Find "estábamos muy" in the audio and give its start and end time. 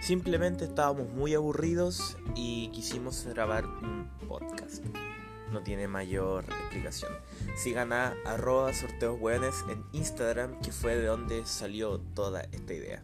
0.64-1.34